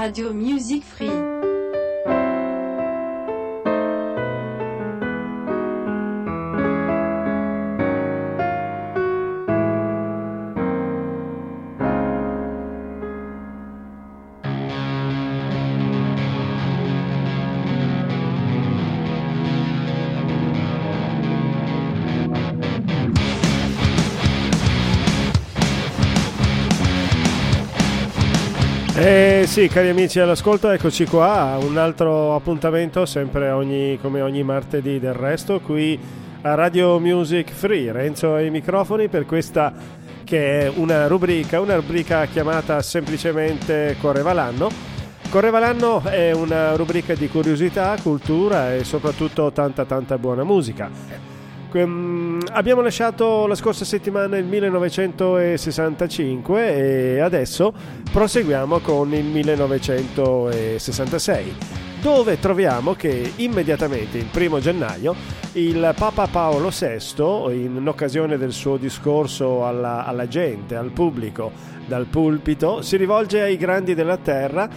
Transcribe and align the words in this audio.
Radio 0.00 0.32
Music 0.32 0.82
Free. 0.82 1.29
Sì, 29.50 29.66
cari 29.66 29.88
amici 29.88 30.20
all'ascolto, 30.20 30.70
eccoci 30.70 31.06
qua, 31.06 31.58
un 31.60 31.76
altro 31.76 32.36
appuntamento 32.36 33.04
sempre 33.04 33.50
ogni, 33.50 33.98
come 34.00 34.20
ogni 34.20 34.44
martedì 34.44 35.00
del 35.00 35.12
resto 35.12 35.58
qui 35.58 35.98
a 36.42 36.54
Radio 36.54 37.00
Music 37.00 37.50
Free. 37.50 37.90
Renzo 37.90 38.34
ai 38.34 38.48
microfoni 38.48 39.08
per 39.08 39.26
questa 39.26 39.74
che 40.22 40.60
è 40.60 40.72
una 40.72 41.08
rubrica, 41.08 41.60
una 41.60 41.74
rubrica 41.74 42.26
chiamata 42.26 42.80
semplicemente 42.80 43.96
Correva 44.00 44.32
l'anno. 44.32 44.70
Correva 45.30 45.58
l'anno 45.58 46.00
è 46.04 46.30
una 46.30 46.76
rubrica 46.76 47.14
di 47.14 47.28
curiosità, 47.28 47.96
cultura 48.00 48.72
e 48.72 48.84
soprattutto 48.84 49.50
tanta 49.50 49.84
tanta 49.84 50.16
buona 50.16 50.44
musica. 50.44 51.19
Ehm, 51.72 52.40
abbiamo 52.50 52.80
lasciato 52.80 53.46
la 53.46 53.54
scorsa 53.54 53.84
settimana 53.84 54.36
il 54.36 54.44
1965 54.44 56.74
e 56.74 57.20
adesso 57.20 57.72
proseguiamo 58.10 58.80
con 58.80 59.14
il 59.14 59.24
1966 59.24 61.78
dove 62.00 62.38
troviamo 62.38 62.94
che 62.94 63.32
immediatamente 63.36 64.18
il 64.18 64.26
primo 64.30 64.58
gennaio 64.58 65.14
il 65.52 65.94
Papa 65.96 66.26
Paolo 66.28 66.70
VI, 66.70 67.52
in 67.52 67.84
occasione 67.86 68.36
del 68.38 68.52
suo 68.52 68.76
discorso 68.76 69.66
alla, 69.66 70.06
alla 70.06 70.28
gente, 70.28 70.76
al 70.76 70.92
pubblico, 70.92 71.50
dal 71.86 72.06
pulpito, 72.06 72.82
si 72.82 72.96
rivolge 72.96 73.42
ai 73.42 73.56
grandi 73.56 73.94
della 73.94 74.16
terra 74.16 74.68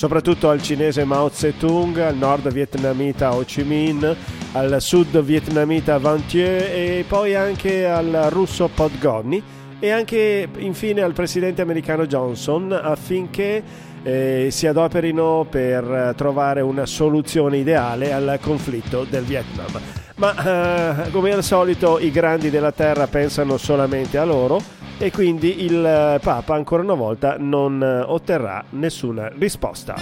soprattutto 0.00 0.48
al 0.48 0.62
cinese 0.62 1.04
Mao 1.04 1.28
Zedong, 1.28 1.98
al 1.98 2.16
nord 2.16 2.50
vietnamita 2.50 3.34
Ho 3.34 3.42
Chi 3.44 3.62
Minh, 3.64 4.16
al 4.52 4.80
sud 4.80 5.20
vietnamita 5.20 5.98
Van 5.98 6.24
Thieu 6.24 6.46
e 6.72 7.04
poi 7.06 7.34
anche 7.34 7.86
al 7.86 8.28
russo 8.30 8.70
Podgorny 8.74 9.42
e 9.78 9.90
anche 9.90 10.48
infine 10.56 11.02
al 11.02 11.12
presidente 11.12 11.60
americano 11.60 12.06
Johnson 12.06 12.72
affinché 12.72 13.62
eh, 14.02 14.48
si 14.50 14.66
adoperino 14.66 15.46
per 15.50 16.14
trovare 16.16 16.62
una 16.62 16.86
soluzione 16.86 17.58
ideale 17.58 18.10
al 18.14 18.38
conflitto 18.40 19.04
del 19.04 19.24
Vietnam. 19.24 19.78
Ma 20.14 21.04
eh, 21.04 21.10
come 21.10 21.32
al 21.32 21.44
solito 21.44 21.98
i 21.98 22.10
grandi 22.10 22.48
della 22.48 22.72
terra 22.72 23.06
pensano 23.06 23.58
solamente 23.58 24.16
a 24.16 24.24
loro 24.24 24.79
e 25.02 25.10
quindi 25.10 25.64
il 25.64 25.82
eh, 25.82 26.18
Papa 26.20 26.54
ancora 26.54 26.82
una 26.82 26.92
volta 26.92 27.36
non 27.38 27.82
eh, 27.82 28.00
otterrà 28.02 28.62
nessuna 28.70 29.30
risposta. 29.34 29.96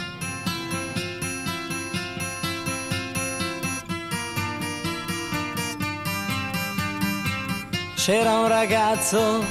C'era 7.95 8.41
un 8.41 8.49
ragazzo 8.49 9.45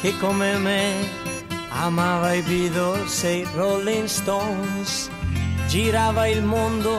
che 0.00 0.16
come 0.18 0.56
me 0.56 0.94
amava 1.68 2.32
i 2.32 2.42
Beatles 2.42 3.22
e 3.22 3.36
i 3.36 3.46
Rolling 3.54 4.06
Stones, 4.06 5.08
girava 5.68 6.26
il 6.26 6.42
mondo, 6.42 6.98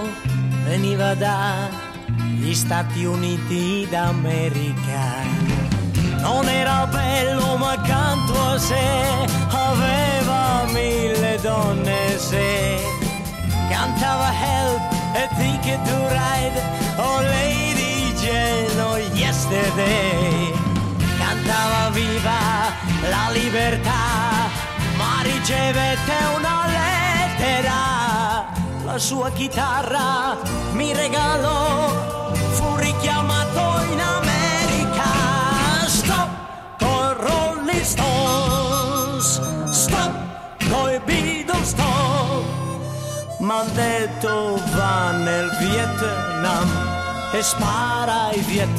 veniva 0.63 1.13
dagli 1.13 2.53
Stati 2.53 3.03
Uniti 3.03 3.85
d'America 3.89 5.50
non 6.21 6.47
era 6.47 6.87
bello 6.87 7.57
ma 7.57 7.71
accanto 7.71 8.33
a 8.39 8.57
sé 8.57 9.27
aveva 9.49 10.65
mille 10.71 11.39
donne 11.41 12.17
se 12.17 12.79
cantava 13.69 14.31
Help 14.31 14.81
e 15.13 15.27
Ticket 15.37 15.81
to 15.83 15.97
Ride 16.07 16.61
oh 16.97 17.21
Lady 17.21 18.13
Jane 18.13 18.81
oh 18.81 18.97
Yesterday. 19.13 20.53
Cantava 21.17 21.89
viva 21.89 22.71
la 23.09 23.29
libertà 23.31 24.49
ma 24.95 25.21
ricevette 25.23 26.13
una 26.37 26.65
lettera. 26.67 27.79
La 28.85 28.97
sua 28.97 29.31
chitarra 29.31 30.37
mi 30.73 30.93
regalò 30.93 31.89
fu 32.51 32.75
richiamato 32.75 33.83
in 33.91 33.99
America 33.99 34.30
Stones, 37.91 39.41
stop, 39.71 40.13
coi 40.69 40.99
Beatles 41.05 41.69
stop. 41.73 42.45
M'han 43.39 43.67
detto 43.73 44.55
va 44.75 45.11
nel 45.11 45.49
Vietnam 45.59 46.69
e 47.33 47.41
spara 47.41 48.27
ai 48.29 48.39
Viet 48.47 48.75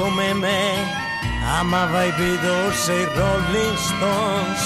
come 0.00 0.32
me 0.32 0.60
amava 1.58 2.04
i 2.04 2.12
Beatles 2.12 2.88
e 2.88 3.00
i 3.02 3.08
Rolling 3.14 3.76
Stones, 3.76 4.62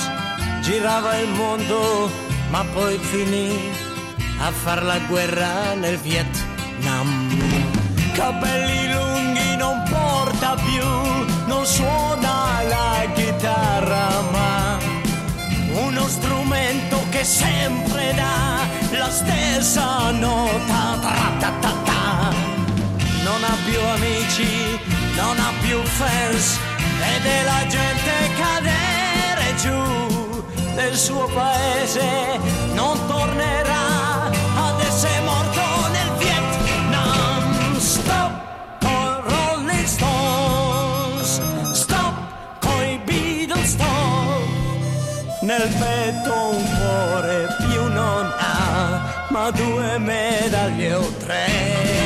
girava 0.61 1.19
il 1.19 1.29
mondo 1.31 2.09
ma 2.51 2.65
poi 2.73 2.97
finì 2.99 3.51
a 4.39 4.51
far 4.53 4.85
la 4.85 4.99
guerra 5.09 5.75
nel 5.75 5.99
Vietnam. 5.99 7.09
Capelli 8.13 8.93
lunghi 8.93 9.57
non 9.57 9.83
porta 9.91 10.55
più, 10.55 10.87
non 11.47 11.67
suona 11.67 12.63
la 12.75 12.93
chitarra 13.15 14.07
ma 14.31 14.79
uno 15.87 16.07
strumento 16.07 16.97
che 17.11 17.25
sempre 17.25 18.15
dà 18.15 18.61
la 18.99 19.11
stessa 19.11 20.11
nota. 20.13 20.83
Ta-ta-ta-ta 21.03 22.33
non 23.25 23.43
ha 23.43 23.57
più 23.65 23.81
amici, 23.97 24.74
non 25.17 25.39
ha 25.39 25.53
più 25.61 25.81
fans 25.83 26.59
vede 26.99 27.43
la 27.45 27.67
gente 27.67 28.13
cadere 28.37 29.55
giù 29.57 30.15
nel 30.75 30.97
suo 30.97 31.27
paese, 31.27 32.05
non 32.73 32.99
tornerà 33.07 34.27
ad 34.57 34.81
essere 34.81 35.21
morto 35.21 35.63
nel 35.93 36.11
Vietnam. 36.19 37.79
Stop 37.79 38.33
con 38.81 39.23
Rolling 39.23 39.85
Stones, 39.85 41.41
stop 41.73 42.15
con 42.61 42.83
i 42.85 43.01
Beatles, 43.05 43.71
stop. 43.71 44.43
Nel 45.43 45.69
petto 45.79 46.49
un 46.49 46.65
cuore 46.77 47.47
più 47.59 47.83
non 47.93 48.33
ha, 48.37 49.27
ma 49.29 49.51
due 49.51 49.99
medaglie 49.99 50.95
o 50.95 51.13
tre. 51.25 52.04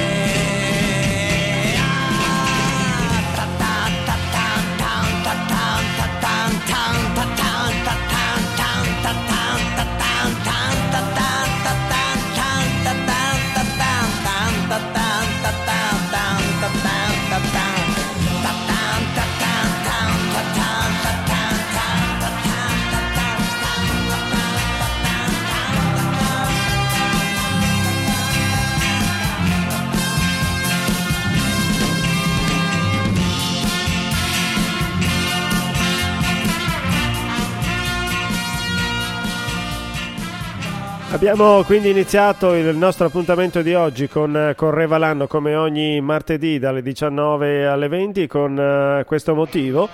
Abbiamo 41.19 41.65
quindi 41.65 41.91
iniziato 41.91 42.55
il 42.55 42.77
nostro 42.77 43.07
appuntamento 43.07 43.61
di 43.61 43.75
oggi 43.75 44.07
con 44.07 44.53
Correva 44.55 44.99
l'anno 44.99 45.27
come 45.27 45.57
ogni 45.57 46.01
martedì 46.01 46.61
dalle 46.61 46.81
19 46.81 47.67
alle 47.67 47.89
20 47.89 48.29
con 48.29 48.57
uh, 48.57 49.05
questo 49.05 49.35
motivo 49.35 49.89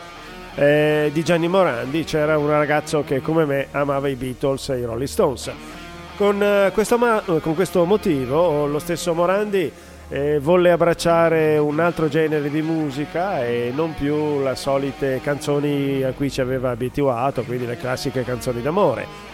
eh, 0.55 1.09
di 1.15 1.25
Gianni 1.25 1.49
Morandi. 1.49 2.05
C'era 2.05 2.37
un 2.37 2.51
ragazzo 2.51 3.05
che 3.05 3.23
come 3.23 3.47
me 3.47 3.69
amava 3.71 4.09
i 4.09 4.17
Beatles 4.17 4.69
e 4.69 4.81
i 4.81 4.85
Rolling 4.85 5.09
Stones. 5.09 5.51
Con, 6.19 6.43
uh, 6.43 6.71
questo, 6.73 6.99
ma- 6.99 7.23
con 7.41 7.55
questo, 7.55 7.87
motivo 7.87 8.67
lo 8.67 8.79
stesso 8.79 9.15
Morandi 9.15 9.73
eh, 10.11 10.39
volle 10.41 10.73
abbracciare 10.73 11.57
un 11.57 11.81
altro 11.81 12.09
genere 12.09 12.51
di 12.51 12.61
musica 12.61 13.43
e 13.43 13.73
non 13.75 13.95
più 13.95 14.43
le 14.43 14.55
solite 14.57 15.23
canzoni 15.23 16.03
a 16.03 16.13
cui 16.13 16.31
ci 16.31 16.43
aveva 16.43 16.69
abituato, 16.69 17.45
quindi 17.45 17.65
le 17.65 17.79
classiche 17.79 18.25
canzoni 18.25 18.61
d'amore 18.61 19.34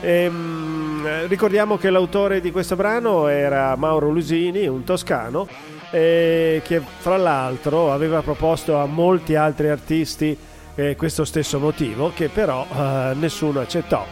Ehm, 0.00 1.26
ricordiamo 1.26 1.76
che 1.76 1.90
l'autore 1.90 2.40
di 2.40 2.50
questo 2.50 2.76
brano 2.76 3.28
era 3.28 3.76
Mauro 3.76 4.10
Lusini, 4.10 4.66
un 4.66 4.84
toscano, 4.84 5.48
eh, 5.90 6.60
che 6.64 6.80
fra 6.98 7.16
l'altro 7.16 7.92
aveva 7.92 8.20
proposto 8.22 8.78
a 8.78 8.86
molti 8.86 9.34
altri 9.34 9.68
artisti 9.68 10.36
eh, 10.74 10.96
questo 10.96 11.24
stesso 11.24 11.58
motivo, 11.58 12.12
che 12.14 12.28
però 12.28 12.66
eh, 12.70 13.14
nessuno 13.14 13.60
accettò. 13.60 14.04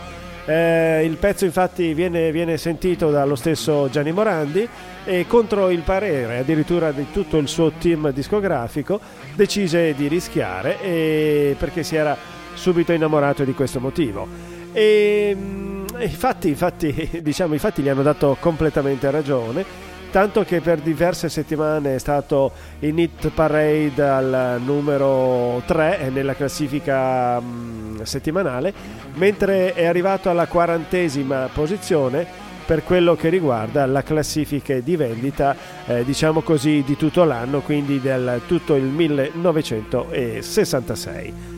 Eh, 0.47 1.05
il 1.05 1.17
pezzo 1.17 1.47
infatti 1.47 1.95
viene, 1.95 2.31
viene, 2.31 2.59
sentito 2.59 3.11
dallo 3.11 3.35
stesso 3.35 3.89
Gianni 3.91 4.13
Morandi 4.13 4.69
e 5.05 5.27
contro 5.27 5.71
il 5.71 5.81
parere 5.81 6.39
addirittura 6.39 6.93
di 6.93 7.07
tutto 7.11 7.39
il 7.39 7.49
suo 7.49 7.73
team 7.79 8.11
discografico 8.11 9.01
decise 9.35 9.95
di 9.95 10.07
rischiare 10.07 11.55
perché 11.59 11.83
si 11.83 11.97
era 11.97 12.15
subito 12.53 12.93
innamorato 12.93 13.43
di 13.45 13.55
questo 13.55 13.81
motivo. 13.81 14.29
E, 14.73 15.35
infatti, 16.01 16.49
infatti, 16.49 17.09
diciamo, 17.23 17.55
infatti 17.55 17.83
gli 17.83 17.89
hanno 17.89 18.03
dato 18.03 18.37
completamente 18.41 19.11
ragione 19.11 19.93
tanto 20.15 20.45
che 20.45 20.61
per 20.61 20.79
diverse 20.79 21.29
settimane 21.29 21.97
è 21.97 21.99
stato 21.99 22.53
in 22.79 23.01
hit 23.01 23.31
parade 23.31 24.01
al 24.01 24.61
numero 24.65 25.61
3 25.67 26.09
nella 26.13 26.37
classifica 26.37 27.41
mh, 27.41 28.05
settimanale, 28.05 28.73
mentre 29.15 29.73
è 29.73 29.87
arrivato 29.87 30.31
alla 30.31 30.47
quarantesima 30.47 31.49
posizione 31.53 32.25
per 32.65 32.85
quello 32.85 33.17
che 33.17 33.29
riguarda 33.29 33.87
la 33.87 34.05
classifica 34.05 34.79
di 34.79 34.95
vendita, 34.95 35.57
eh, 35.85 36.05
diciamo 36.05 36.43
così, 36.43 36.85
di 36.87 36.97
tutto 36.97 37.25
l'anno, 37.25 37.59
quindi 37.59 38.01
del 38.01 38.43
tutto 38.47 38.77
il 38.77 38.85
1966. 38.85 41.54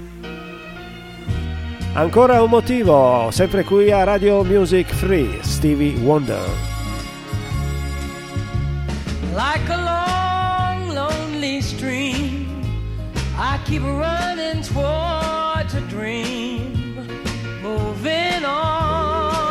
Ancora 1.96 2.42
un 2.42 2.50
motivo, 2.50 3.30
sempre 3.30 3.64
qui 3.64 3.90
a 3.90 4.04
Radio 4.04 4.44
Music 4.44 4.86
Free, 4.92 5.38
Stevie 5.40 5.96
Wonder. 6.02 6.46
Like 9.32 9.66
a 9.70 9.78
long, 9.78 10.92
lonely 10.94 11.62
stream, 11.62 12.46
I 13.38 13.58
keep 13.64 13.82
running 13.82 14.60
towards 14.60 15.72
a 15.72 15.80
dream, 15.88 16.98
moving 17.62 18.44
on, 18.44 19.48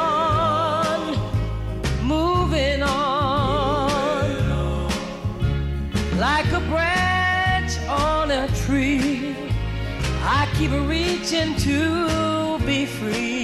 moving 2.03 2.83
on, 2.83 4.29
like 6.19 6.51
a 6.53 6.59
branch 6.69 7.79
on 7.89 8.29
a 8.29 8.47
tree. 8.67 9.33
I 10.21 10.47
keep 10.57 10.71
reaching 10.87 11.55
to 11.55 12.24
free, 12.85 13.34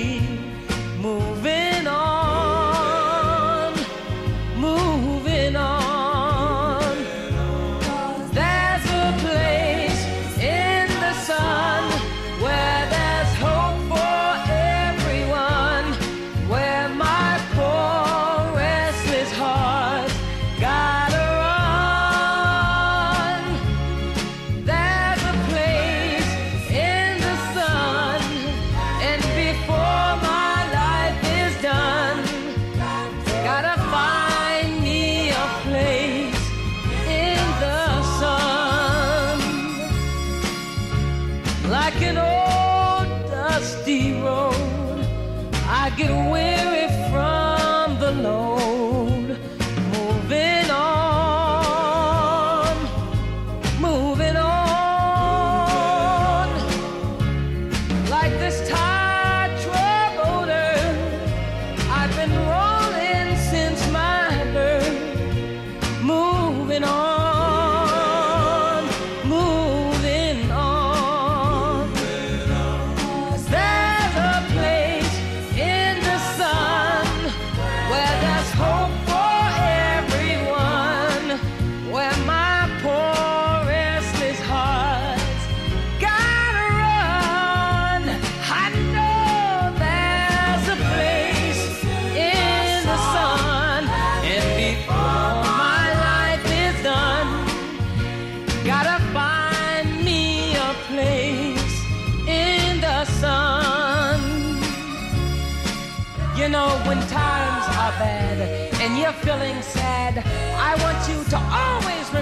like 41.71 42.01
an 42.01 42.17
old 42.17 43.31
dusty 43.31 44.11
road. 44.21 45.07
I 45.69 45.89
get 45.95 46.11
weary 46.29 46.80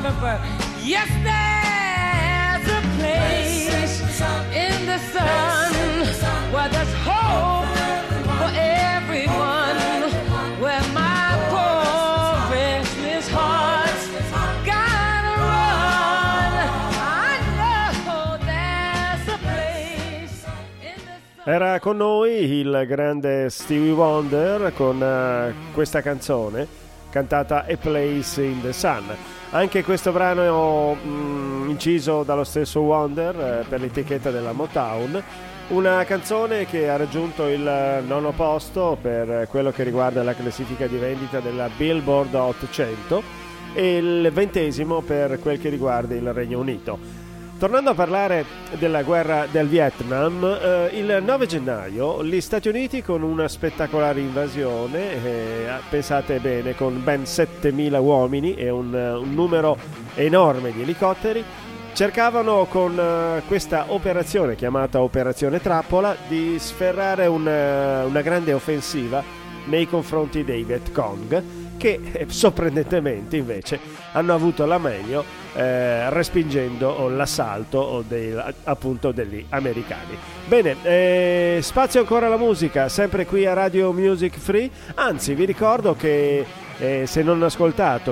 remember 0.10 0.40
yes, 0.84 1.08
there's 1.24 2.68
a 2.68 2.82
place 2.98 4.22
in 4.54 4.86
the 4.86 4.98
sun 5.14 5.72
where 6.52 6.70
there's 6.70 6.94
hope 7.06 7.68
for 8.40 8.50
everyone, 8.56 9.78
where 10.60 10.82
my 10.94 11.38
poor 11.50 12.52
restless 12.52 13.30
heart's 13.30 14.08
gotta 14.66 15.36
run. 15.46 16.54
I 16.98 17.40
know 18.06 18.38
there's 18.46 19.28
a 19.28 19.38
place 19.38 20.44
in 20.82 20.98
the 21.06 21.44
sun. 21.44 21.54
Era 21.54 21.80
con 21.80 21.98
noi 21.98 22.60
il 22.60 22.86
grande 22.88 23.50
Stevie 23.50 23.92
Wonder 23.92 24.74
con 24.74 25.02
eh, 25.02 25.54
questa 25.74 26.02
canzone 26.02 26.68
cantata 27.12 27.66
A 27.66 27.78
Place 27.78 28.44
in 28.44 28.62
the 28.62 28.74
Sun. 28.74 29.39
Anche 29.52 29.84
questo 29.84 30.12
brano 30.12 30.96
mm, 30.96 31.70
inciso 31.70 32.22
dallo 32.22 32.44
stesso 32.44 32.82
Wonder 32.82 33.36
eh, 33.36 33.66
per 33.68 33.82
l'etichetta 33.82 34.30
della 34.30 34.52
Motown. 34.52 35.24
Una 35.70 36.04
canzone 36.04 36.68
che 36.68 36.88
ha 36.88 36.98
raggiunto 36.98 37.48
il 37.48 38.04
nono 38.06 38.32
posto 38.32 38.96
per 39.02 39.48
quello 39.50 39.72
che 39.72 39.82
riguarda 39.82 40.22
la 40.22 40.36
classifica 40.36 40.86
di 40.86 40.98
vendita 40.98 41.40
della 41.40 41.68
Billboard 41.76 42.34
Hot 42.36 42.70
100 42.70 43.24
e 43.74 43.98
il 43.98 44.32
ventesimo 44.32 45.02
per 45.02 45.40
quel 45.40 45.60
che 45.60 45.70
riguarda 45.70 46.14
il 46.14 46.32
Regno 46.32 46.60
Unito. 46.60 47.19
Tornando 47.60 47.90
a 47.90 47.94
parlare 47.94 48.46
della 48.78 49.04
guerra 49.04 49.46
del 49.46 49.68
Vietnam, 49.68 50.46
eh, 50.46 50.92
il 50.94 51.22
9 51.22 51.46
gennaio 51.46 52.24
gli 52.24 52.40
Stati 52.40 52.70
Uniti 52.70 53.02
con 53.04 53.22
una 53.22 53.50
spettacolare 53.50 54.22
invasione, 54.22 55.22
eh, 55.22 55.68
pensate 55.90 56.40
bene, 56.40 56.74
con 56.74 57.04
ben 57.04 57.24
7.000 57.24 58.00
uomini 58.00 58.56
e 58.56 58.70
un, 58.70 58.94
un 58.94 59.34
numero 59.34 59.78
enorme 60.16 60.72
di 60.72 60.84
elicotteri, 60.84 61.44
cercavano 61.92 62.64
con 62.64 62.98
eh, 62.98 63.42
questa 63.46 63.88
operazione 63.90 64.56
chiamata 64.56 65.02
Operazione 65.02 65.60
Trappola 65.60 66.16
di 66.30 66.58
sferrare 66.60 67.28
una, 67.28 68.06
una 68.06 68.22
grande 68.22 68.54
offensiva 68.54 69.22
nei 69.66 69.86
confronti 69.86 70.46
dei 70.46 70.64
Vietcong 70.64 71.69
che 71.80 72.00
eh, 72.12 72.26
sorprendentemente 72.28 73.38
invece 73.38 73.80
hanno 74.12 74.34
avuto 74.34 74.66
la 74.66 74.78
meglio 74.78 75.24
eh, 75.56 76.10
respingendo 76.10 77.08
l'assalto 77.08 78.04
dei, 78.08 78.36
appunto 78.66 79.12
degli 79.12 79.44
americani. 79.50 80.18
Bene, 80.46 80.76
eh, 80.84 81.60
spazio 81.64 82.02
ancora 82.02 82.28
alla 82.28 82.38
musica, 82.38 82.90
sempre 82.90 83.26
qui 83.26 83.46
a 83.46 83.54
Radio 83.54 83.92
Music 83.94 84.38
Free, 84.38 84.70
anzi 84.96 85.34
vi 85.34 85.46
ricordo 85.46 85.96
che 85.96 86.46
eh, 86.80 87.06
se, 87.08 87.24
non 87.24 87.46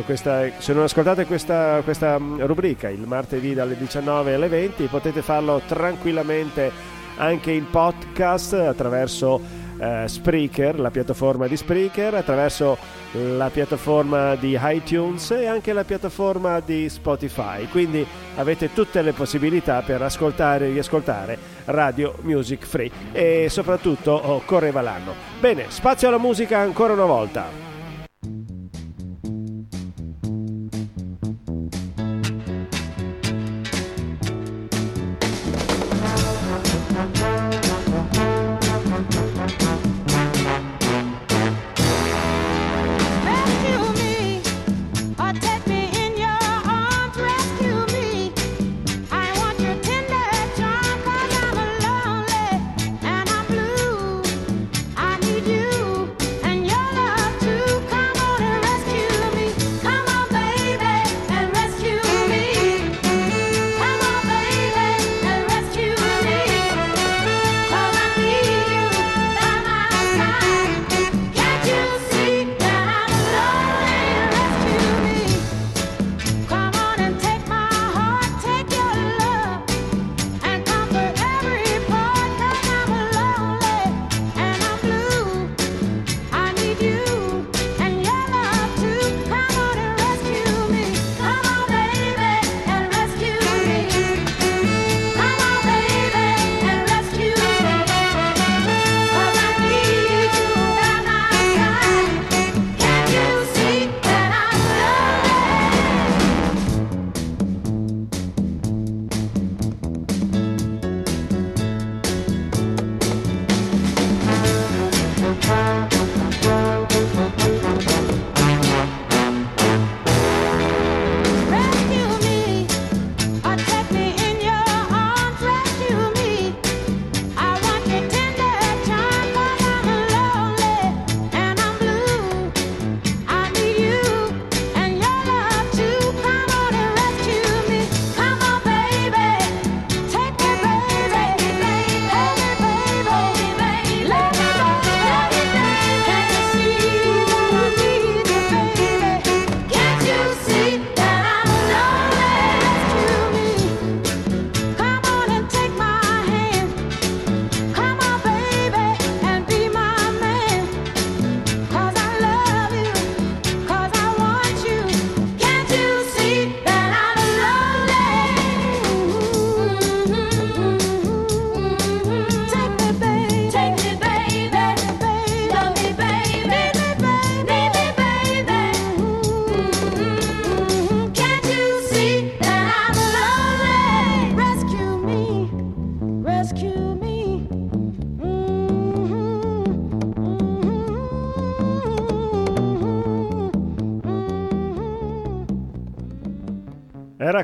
questa, 0.05 0.49
se 0.57 0.73
non 0.73 0.83
ascoltate 0.83 1.25
questa, 1.25 1.81
questa 1.83 2.17
mm, 2.17 2.41
rubrica 2.41 2.89
il 2.89 3.05
martedì 3.05 3.53
dalle 3.53 3.77
19 3.77 4.33
alle 4.33 4.47
20 4.47 4.85
potete 4.85 5.21
farlo 5.21 5.61
tranquillamente 5.65 6.95
anche 7.17 7.51
in 7.51 7.69
podcast 7.69 8.53
attraverso 8.53 9.39
eh, 9.79 10.03
Spreaker, 10.07 10.79
la 10.79 10.91
piattaforma 10.91 11.47
di 11.47 11.57
Spreaker, 11.57 12.13
attraverso 12.13 12.77
la 13.11 13.49
piattaforma 13.49 14.35
di 14.35 14.57
iTunes 14.59 15.31
e 15.31 15.45
anche 15.45 15.73
la 15.73 15.83
piattaforma 15.83 16.59
di 16.59 16.89
Spotify. 16.89 17.67
Quindi 17.67 18.05
avete 18.35 18.73
tutte 18.73 19.01
le 19.01 19.13
possibilità 19.13 19.81
per 19.81 20.01
ascoltare 20.01 20.67
e 20.67 20.71
riascoltare 20.71 21.37
Radio 21.65 22.15
Music 22.21 22.65
Free 22.65 22.91
e 23.11 23.47
soprattutto 23.49 24.11
oh, 24.11 24.41
correva 24.45 24.81
l'anno. 24.81 25.13
Bene, 25.39 25.65
spazio 25.69 26.07
alla 26.07 26.17
musica 26.17 26.59
ancora 26.59 26.93
una 26.93 27.05
volta. 27.05 27.66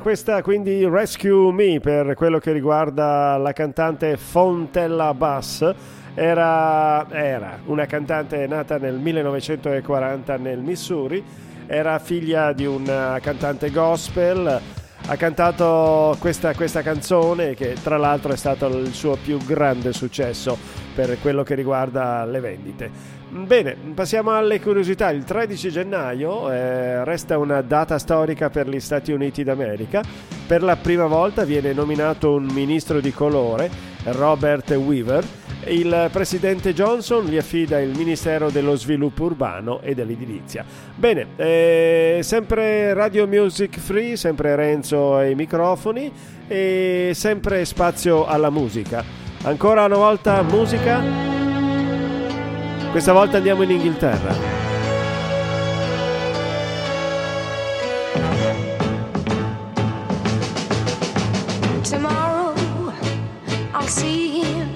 Questa 0.04 0.42
quindi 0.42 0.86
Rescue 0.86 1.54
Me 1.54 1.80
per 1.80 2.14
quello 2.16 2.38
che 2.38 2.52
riguarda 2.52 3.38
la 3.38 3.54
cantante 3.54 4.18
Fontella 4.18 5.14
Bass. 5.14 5.74
Era, 6.14 7.10
era 7.10 7.60
una 7.68 7.86
cantante 7.86 8.46
nata 8.46 8.78
nel 8.78 8.96
1940 8.96 10.36
nel 10.36 10.60
Missouri, 10.60 11.24
era 11.68 12.00
figlia 12.00 12.52
di 12.52 12.66
una 12.66 13.18
cantante 13.22 13.72
gospel, 13.72 14.60
ha 15.06 15.16
cantato 15.18 16.16
questa, 16.20 16.54
questa 16.54 16.82
canzone 16.82 17.56
che 17.56 17.76
tra 17.82 17.98
l'altro 17.98 18.32
è 18.32 18.38
stato 18.38 18.68
il 18.68 18.94
suo 18.94 19.18
più 19.22 19.38
grande 19.38 19.92
successo 19.92 20.58
per 20.96 21.18
quello 21.20 21.44
che 21.44 21.56
riguarda 21.56 22.24
le 22.26 22.40
vendite. 22.40 22.92
Bene, 23.30 23.76
passiamo 23.94 24.32
alle 24.32 24.62
curiosità. 24.62 25.10
Il 25.10 25.24
13 25.24 25.72
gennaio 25.72 26.52
eh, 26.52 27.04
resta 27.04 27.38
una 27.38 27.62
data 27.62 27.98
storica 27.98 28.50
per 28.50 28.70
gli 28.70 28.80
Stati 28.80 29.12
Uniti 29.12 29.44
d'America. 29.44 30.04
Per 30.46 30.62
la 30.62 30.76
prima 30.76 31.08
volta 31.08 31.44
viene 31.44 31.74
nominato 31.74 32.36
un 32.36 32.46
ministro 32.46 33.00
di 33.00 33.12
colore, 33.12 33.93
Robert 34.06 34.70
Weaver. 34.72 35.26
Il 35.68 36.10
presidente 36.12 36.74
Johnson 36.74 37.26
gli 37.26 37.38
affida 37.38 37.80
il 37.80 37.96
Ministero 37.96 38.50
dello 38.50 38.76
Sviluppo 38.76 39.24
Urbano 39.24 39.82
e 39.82 39.96
dell'Edilizia. 39.96 40.66
Bene, 40.96 41.28
eh, 41.38 42.20
sempre 42.22 42.94
Radio 42.94 43.28
Music 43.28 43.80
Free, 43.80 44.18
sempre 44.18 44.56
Renzo 44.56 45.16
ai 45.16 45.36
microfoni 45.36 46.12
e 46.48 47.12
sempre 47.14 47.64
spazio 47.64 48.26
alla 48.26 48.50
musica. 48.50 49.04
Ancora 49.44 49.86
una 49.86 49.98
volta 49.98 50.42
musica. 50.42 51.02
Questa 52.92 53.14
volta 53.14 53.38
andiamo 53.38 53.64
in 53.64 53.72
Inghilterra. 53.72 54.64
See 63.94 64.42
him. 64.42 64.70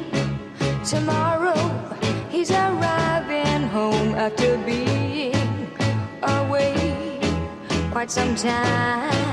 Tomorrow 0.84 1.58
he's 2.30 2.52
arriving 2.52 3.64
home 3.68 4.14
after 4.16 4.58
being 4.60 5.36
away 6.22 7.20
quite 7.92 8.12
some 8.12 8.36
time. 8.36 9.27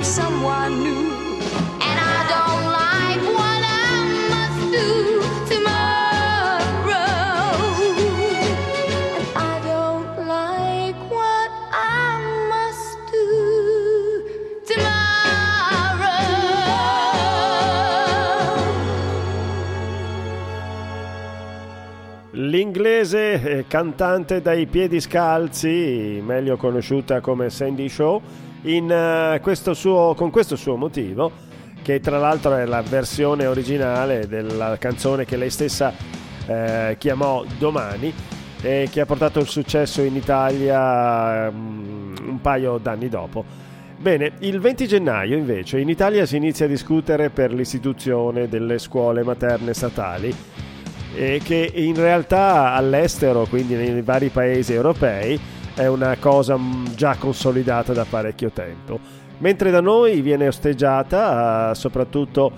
Of 0.00 0.06
someone 0.06 0.82
new. 0.82 1.10
And 1.88 1.98
I 1.98 2.24
don't 2.34 2.64
like 2.80 3.22
what 3.36 3.62
I 3.62 3.88
must 4.32 4.60
do 4.72 5.20
tomorrow. 5.52 6.94
And 9.04 9.24
I 9.36 9.60
don't 9.70 10.10
like 10.26 10.96
what 11.10 11.50
I 11.72 12.18
must 12.48 12.96
do 13.12 13.28
tomorrow. 14.64 15.20
L'inglese 22.32 23.32
eh, 23.42 23.64
cantante 23.68 24.40
dai 24.40 24.66
piedi 24.66 25.00
scalzi, 25.00 26.22
meglio 26.24 26.56
conosciuta 26.56 27.20
come 27.20 27.50
Sandy 27.50 27.88
Shaw, 27.88 28.20
in, 28.62 28.90
eh, 28.90 29.40
questo 29.40 29.74
suo- 29.74 30.14
con 30.14 30.30
questo 30.30 30.56
suo 30.56 30.76
motivo, 30.76 31.30
che 31.82 32.00
tra 32.00 32.18
l'altro 32.18 32.56
è 32.56 32.64
la 32.64 32.82
versione 32.82 33.46
originale 33.46 34.26
della 34.26 34.76
canzone 34.78 35.24
che 35.24 35.36
lei 35.36 35.50
stessa 35.50 35.92
eh, 36.46 36.96
chiamò 36.98 37.44
Domani 37.58 38.12
e 38.62 38.88
che 38.90 39.00
ha 39.00 39.06
portato 39.06 39.40
il 39.40 39.48
successo 39.48 40.02
in 40.02 40.16
Italia 40.16 41.50
mm, 41.50 42.16
un 42.28 42.40
paio 42.40 42.78
d'anni 42.78 43.08
dopo. 43.08 43.44
Bene, 43.96 44.32
il 44.40 44.60
20 44.60 44.86
gennaio 44.86 45.36
invece 45.36 45.78
in 45.78 45.88
Italia 45.88 46.24
si 46.24 46.36
inizia 46.36 46.64
a 46.64 46.68
discutere 46.68 47.28
per 47.28 47.52
l'istituzione 47.52 48.48
delle 48.48 48.78
scuole 48.78 49.22
materne 49.22 49.74
statali 49.74 50.34
e 51.14 51.40
che 51.42 51.70
in 51.74 51.96
realtà 51.96 52.72
all'estero, 52.72 53.44
quindi 53.44 53.74
nei 53.74 54.00
vari 54.00 54.28
paesi 54.28 54.72
europei, 54.72 55.38
è 55.80 55.86
una 55.86 56.14
cosa 56.18 56.58
mh, 56.58 56.94
già 56.94 57.16
consolidata 57.16 57.94
da 57.94 58.04
parecchio 58.04 58.50
tempo. 58.50 59.00
Mentre 59.38 59.70
da 59.70 59.80
noi 59.80 60.20
viene 60.20 60.46
osteggiata 60.46 61.70
eh, 61.70 61.74
soprattutto 61.74 62.52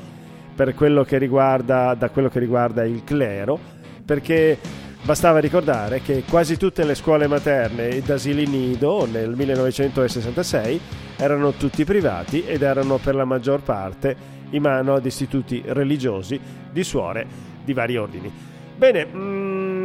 per 0.57 0.75
quello 0.75 1.05
che 1.05 1.19
riguarda, 1.19 1.95
da 1.95 2.11
quello 2.11 2.29
che 2.29 2.41
riguarda 2.41 2.85
il 2.85 3.05
clero, 3.05 3.59
perché 4.05 4.59
bastava 5.03 5.39
ricordare 5.39 6.03
che 6.03 6.25
quasi 6.29 6.57
tutte 6.57 6.85
le 6.85 6.97
scuole 6.97 7.29
materne 7.29 7.91
ed 7.91 8.11
asili 8.11 8.45
nido 8.47 9.07
nel 9.07 9.37
1966 9.37 10.81
erano 11.17 11.53
tutti 11.53 11.85
privati 11.85 12.45
ed 12.45 12.63
erano 12.63 12.99
per 12.99 13.15
la 13.15 13.25
maggior 13.25 13.63
parte 13.63 14.41
in 14.51 14.63
mano 14.63 14.95
ad 14.95 15.07
istituti 15.07 15.63
religiosi 15.65 16.41
di 16.73 16.83
suore 16.83 17.27
di 17.65 17.73
vari 17.73 17.97
ordini. 17.97 18.33
Bene, 18.77 19.07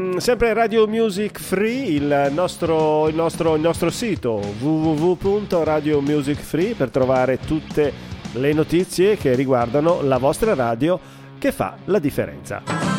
mm, 0.07 0.17
sempre 0.17 0.53
Radio 0.53 0.87
Music 0.87 1.39
Free, 1.39 1.87
il 1.87 2.31
nostro, 2.33 3.07
il 3.07 3.15
nostro- 3.15 3.55
il 3.55 3.61
nostro 3.61 3.89
sito 3.89 4.41
www.radiomusicfree 4.59 6.75
per 6.75 6.89
trovare 6.89 7.39
tutte 7.39 7.93
le 8.33 8.53
notizie 8.53 9.17
che 9.17 9.35
riguardano 9.35 10.01
la 10.01 10.17
vostra 10.17 10.53
radio 10.53 10.99
che 11.37 11.51
fa 11.51 11.75
la 11.85 11.99
differenza. 11.99 12.96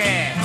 que 0.00 0.39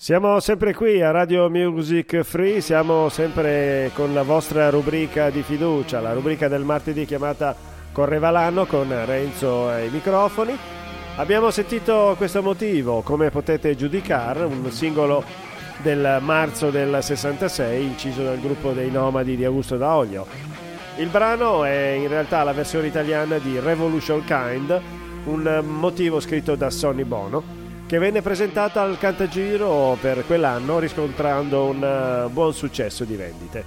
Siamo 0.00 0.38
sempre 0.38 0.74
qui 0.74 1.02
a 1.02 1.10
Radio 1.10 1.50
Music 1.50 2.22
Free, 2.22 2.60
siamo 2.60 3.08
sempre 3.08 3.90
con 3.94 4.14
la 4.14 4.22
vostra 4.22 4.70
rubrica 4.70 5.28
di 5.28 5.42
fiducia, 5.42 6.00
la 6.00 6.12
rubrica 6.12 6.46
del 6.46 6.62
martedì 6.62 7.04
chiamata 7.04 7.52
Correva 7.90 8.30
l'anno 8.30 8.64
con 8.64 8.86
Renzo 9.04 9.66
ai 9.68 9.90
microfoni. 9.90 10.56
Abbiamo 11.16 11.50
sentito 11.50 12.14
questo 12.16 12.42
motivo, 12.42 13.02
come 13.02 13.30
potete 13.30 13.74
giudicare, 13.74 14.44
un 14.44 14.70
singolo 14.70 15.24
del 15.82 16.18
marzo 16.20 16.70
del 16.70 16.96
66 17.02 17.82
inciso 17.82 18.22
dal 18.22 18.38
gruppo 18.38 18.70
dei 18.70 18.92
Nomadi 18.92 19.34
di 19.34 19.44
Augusto 19.44 19.76
D'Aolio. 19.76 20.24
Il 20.98 21.08
brano 21.08 21.64
è 21.64 21.98
in 22.00 22.06
realtà 22.06 22.44
la 22.44 22.52
versione 22.52 22.86
italiana 22.86 23.38
di 23.38 23.58
Revolution 23.58 24.22
Kind, 24.24 24.80
un 25.24 25.64
motivo 25.66 26.20
scritto 26.20 26.54
da 26.54 26.70
Sonny 26.70 27.02
Bono 27.02 27.57
che 27.88 27.96
venne 27.96 28.20
presentata 28.20 28.82
al 28.82 28.98
Cantagiro 28.98 29.96
per 29.98 30.26
quell'anno 30.26 30.78
riscontrando 30.78 31.64
un 31.64 31.82
eh, 31.82 32.28
buon 32.28 32.52
successo 32.52 33.04
di 33.04 33.16
vendite. 33.16 33.64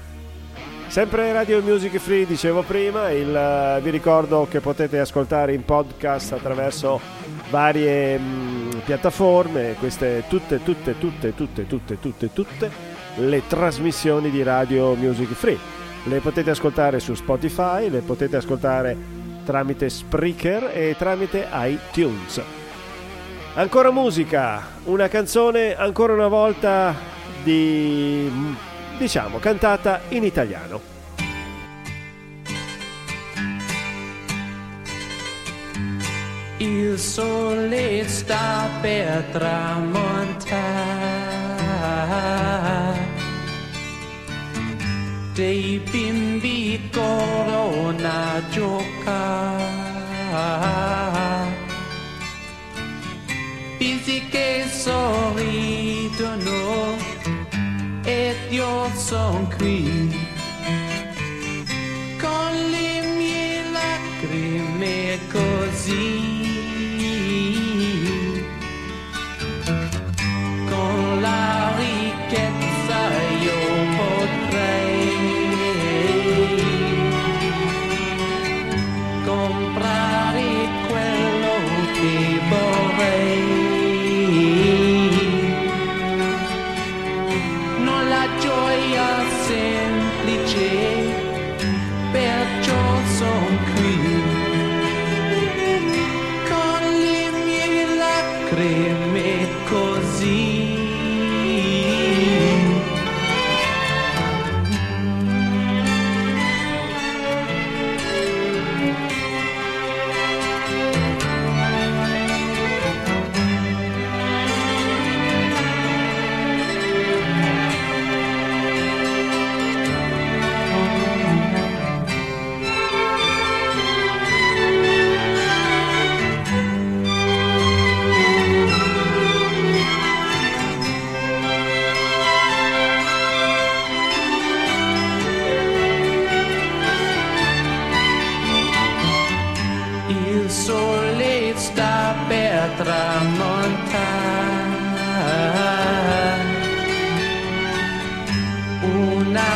Sempre 0.86 1.34
Radio 1.34 1.60
Music 1.63 1.97
Free, 1.97 2.27
dicevo 2.27 2.62
prima, 2.62 3.10
il, 3.10 3.36
eh, 3.36 3.79
vi 3.81 3.89
ricordo 3.89 4.45
che 4.47 4.60
potete 4.60 4.99
ascoltare 4.99 5.55
in 5.55 5.65
podcast 5.65 6.34
attraverso 6.34 7.01
varie 7.49 8.19
mh, 8.19 8.81
piattaforme, 8.86 9.75
queste 9.79 10.25
tutte, 10.27 10.62
tutte, 10.62 10.99
tutte, 10.99 11.34
tutte, 11.34 11.65
tutte, 11.65 11.99
tutte, 11.99 12.31
tutte 12.31 12.71
le 13.15 13.41
trasmissioni 13.47 14.29
di 14.29 14.43
Radio 14.43 14.93
Music 14.93 15.34
Free. 15.34 15.57
Le 16.03 16.19
potete 16.19 16.51
ascoltare 16.51 16.99
su 16.99 17.15
Spotify, 17.15 17.89
le 17.89 18.01
potete 18.01 18.36
ascoltare 18.36 18.95
tramite 19.43 19.89
Spreaker 19.89 20.69
e 20.71 20.95
tramite 20.95 21.47
iTunes. 21.53 22.61
Ancora 23.54 23.92
musica, 23.92 24.66
una 24.86 25.10
canzone 25.10 25.76
ancora 25.76 26.14
una 26.14 26.30
volta 26.30 26.96
di 27.44 28.32
diciamo 28.98 29.40
cantata 29.40 30.00
in 30.10 30.24
italiano. 30.24 30.80
Il 36.58 36.98
sole 36.98 38.08
sta 38.08 38.70
per 38.80 39.26
tramontare, 39.32 40.50
dei 45.34 45.82
bimbi 45.92 46.90
corrono 46.90 48.08
a 48.08 48.42
giocare, 48.50 49.80
bisi 53.82 54.22
che 54.30 54.67
sorridono 54.70 55.39
ed 58.04 58.36
io 58.52 58.91
son 58.96 59.48
qui 59.58 60.31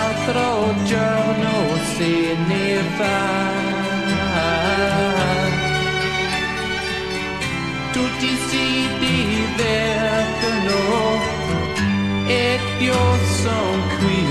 Un 0.06 0.12
altro 0.12 0.76
giorno 0.84 1.54
se 1.98 2.36
ne 2.46 2.68
va. 2.96 3.20
Tutti 7.92 8.30
si 8.48 8.68
divertono 9.00 10.80
ed 12.28 12.62
io 12.82 13.04
son 13.42 13.80
qui 13.98 14.24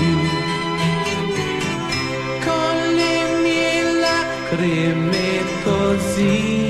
con 2.45 2.75
le 2.95 3.15
mie 3.43 3.83
lacrime 3.99 5.29
così. 5.65 6.64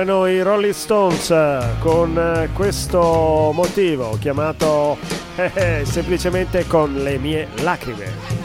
Erano 0.00 0.28
i 0.28 0.40
Rolling 0.42 0.72
Stones 0.72 1.34
con 1.80 2.48
questo 2.54 3.50
motivo 3.52 4.16
chiamato 4.20 4.96
eh, 5.34 5.50
eh, 5.54 5.84
semplicemente 5.84 6.68
con 6.68 6.94
le 7.02 7.18
mie 7.18 7.48
lacrime. 7.62 8.37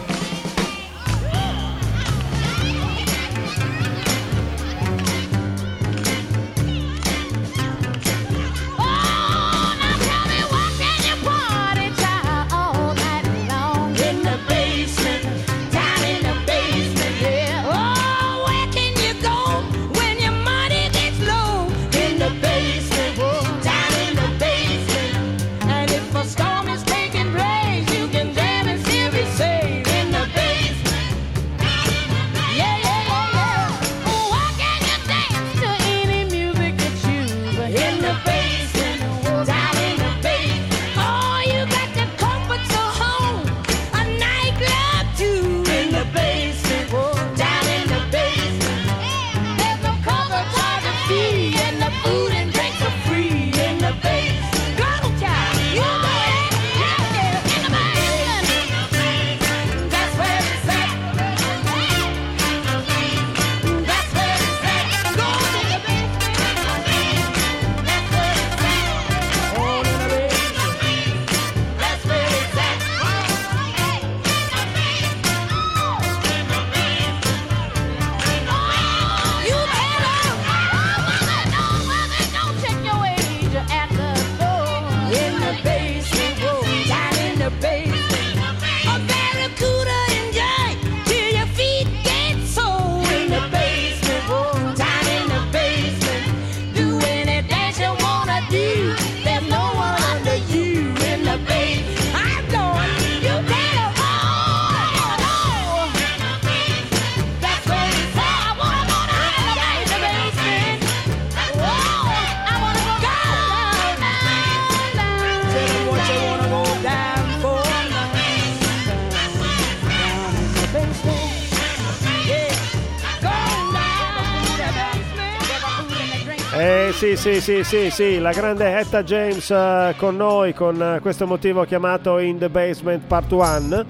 Sì, 127.15 127.41
sì, 127.41 127.63
sì, 127.63 127.89
sì, 127.89 128.19
la 128.19 128.31
grande 128.31 128.79
Etta 128.79 129.03
James 129.03 129.49
uh, 129.49 129.95
con 129.97 130.15
noi 130.15 130.53
con 130.53 130.79
uh, 130.79 131.01
questo 131.01 131.27
motivo 131.27 131.63
chiamato 131.63 132.17
In 132.17 132.37
the 132.37 132.49
Basement 132.49 133.05
Part 133.05 133.31
1. 133.31 133.85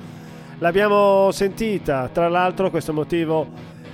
L'abbiamo 0.60 1.32
sentita, 1.32 2.10
tra 2.12 2.28
l'altro 2.28 2.70
questo 2.70 2.92
motivo 2.92 3.48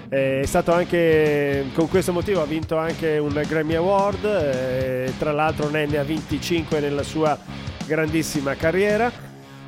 eh, 0.09 0.41
è 0.41 0.45
stato 0.45 0.73
anche, 0.73 1.65
con 1.73 1.87
questo 1.89 2.11
motivo 2.11 2.41
ha 2.41 2.45
vinto 2.45 2.77
anche 2.77 3.17
un 3.17 3.41
Grammy 3.47 3.75
Award, 3.75 4.25
eh, 4.25 5.13
tra 5.17 5.31
l'altro 5.31 5.69
ne 5.69 5.83
ha 5.83 6.03
25 6.03 6.79
nella 6.79 7.03
sua 7.03 7.37
grandissima 7.85 8.55
carriera, 8.55 9.11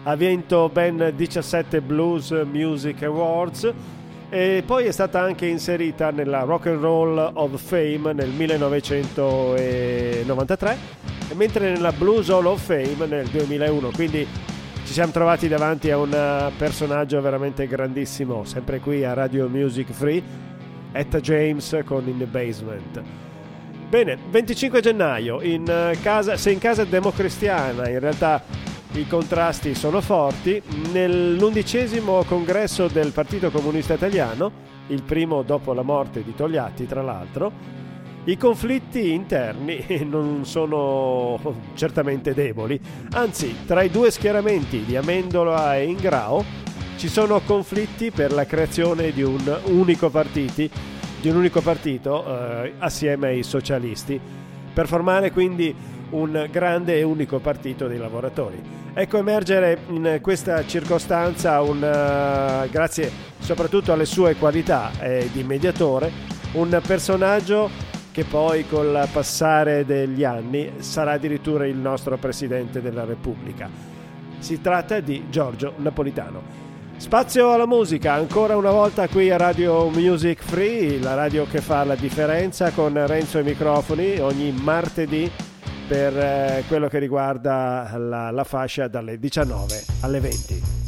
ha 0.04 0.16
vinto 0.16 0.70
ben 0.70 1.14
17 1.16 1.82
Blues 1.82 2.32
Music 2.52 3.04
Awards 3.04 3.72
e 4.34 4.64
poi 4.66 4.86
è 4.86 4.92
stata 4.92 5.20
anche 5.20 5.46
inserita 5.46 6.10
nella 6.10 6.44
Rock 6.44 6.68
and 6.68 6.82
Roll 6.82 7.32
of 7.34 7.62
Fame 7.62 8.14
nel 8.14 8.30
1993 8.30 10.78
mentre 11.34 11.74
nella 11.74 11.92
Blues 11.92 12.30
Hall 12.30 12.46
of 12.46 12.64
Fame 12.64 13.06
nel 13.08 13.28
2001 13.28 13.92
quindi 13.92 14.26
ci 14.86 14.94
siamo 14.94 15.12
trovati 15.12 15.50
davanti 15.50 15.92
a 15.92 15.98
un 15.98 16.50
personaggio 16.58 17.20
veramente 17.20 17.68
grandissimo 17.68 18.46
sempre 18.46 18.80
qui 18.80 19.04
a 19.04 19.12
Radio 19.14 19.50
Music 19.50 19.92
Free 19.92 20.24
Etta 20.94 21.22
James 21.22 21.78
con 21.86 22.06
In 22.08 22.18
the 22.18 22.26
Basement. 22.26 23.02
Bene 23.90 24.18
25 24.30 24.82
gennaio 24.82 25.42
in 25.42 25.96
casa, 26.02 26.36
se 26.38 26.52
in 26.52 26.60
casa 26.60 26.86
democristiana 26.86 27.90
in 27.90 28.00
realtà 28.00 28.42
i 28.94 29.08
contrasti 29.08 29.74
sono 29.74 30.02
forti. 30.02 30.62
Nell'undicesimo 30.92 32.24
congresso 32.24 32.88
del 32.88 33.12
Partito 33.12 33.50
Comunista 33.50 33.94
Italiano, 33.94 34.52
il 34.88 35.04
primo 35.04 35.44
dopo 35.44 35.74
la 35.74 35.82
morte 35.82 36.24
di 36.24 36.36
Togliatti 36.36 36.86
tra 36.86 37.02
l'altro, 37.02 37.52
i 38.26 38.38
conflitti 38.38 39.14
interni 39.14 39.84
non 40.06 40.46
sono 40.46 41.40
certamente 41.74 42.34
deboli, 42.34 42.80
anzi 43.14 43.66
tra 43.66 43.82
i 43.82 43.90
due 43.90 44.12
schieramenti 44.12 44.84
di 44.84 44.96
Amendola 44.96 45.78
e 45.78 45.86
Ingrao 45.86 46.44
ci 46.98 47.08
sono 47.08 47.40
conflitti 47.40 48.12
per 48.12 48.32
la 48.32 48.46
creazione 48.46 49.12
di 49.12 49.24
un 49.24 49.60
unico, 49.66 50.10
partiti, 50.10 50.70
di 51.20 51.30
un 51.30 51.38
unico 51.38 51.62
partito 51.62 52.26
eh, 52.26 52.74
assieme 52.78 53.30
ai 53.30 53.44
socialisti, 53.44 54.20
per 54.72 54.88
formare 54.88 55.32
quindi 55.32 55.74
un 56.12 56.48
grande 56.52 56.98
e 56.98 57.04
unico 57.04 57.40
partito 57.40 57.88
dei 57.88 57.98
lavoratori. 57.98 58.62
Ecco 58.94 59.18
emergere 59.18 59.80
in 59.88 60.20
questa 60.22 60.66
circostanza, 60.66 61.62
un, 61.62 61.78
uh, 61.78 62.70
grazie 62.70 63.12
soprattutto 63.40 63.94
alle 63.94 64.06
sue 64.06 64.36
qualità 64.36 64.92
eh, 65.00 65.30
di 65.32 65.44
mediatore, 65.44 66.12
un 66.54 66.80
personaggio 66.86 67.70
che 68.12 68.26
poi 68.26 68.68
col 68.68 69.08
passare 69.12 69.86
degli 69.86 70.26
anni 70.26 70.74
sarà 70.80 71.14
addirittura 71.14 71.66
il 71.66 71.78
nostro 71.78 72.18
Presidente 72.18 72.82
della 72.82 73.06
Repubblica. 73.06 73.70
Si 74.40 74.60
tratta 74.60 75.00
di 75.00 75.26
Giorgio 75.30 75.74
Napolitano. 75.78 76.60
Spazio 76.98 77.52
alla 77.52 77.66
musica, 77.66 78.14
ancora 78.14 78.58
una 78.58 78.72
volta 78.72 79.08
qui 79.08 79.32
a 79.32 79.38
Radio 79.38 79.90
Music 79.90 80.44
Free, 80.44 81.00
la 81.00 81.16
radio 81.16 81.48
che 81.50 81.62
fa 81.62 81.84
la 81.84 81.96
differenza 81.96 82.72
con 82.72 82.94
Renzo 83.08 83.38
ai 83.38 83.44
microfoni 83.44 84.20
ogni 84.20 84.52
martedì 84.52 85.32
per 85.92 86.18
eh, 86.18 86.64
quello 86.70 86.88
che 86.88 87.00
riguarda 87.00 87.92
la, 87.98 88.32
la 88.32 88.44
fascia 88.46 88.88
dalle 88.88 89.20
19 89.20 89.84
alle 90.00 90.22
20. 90.22 90.81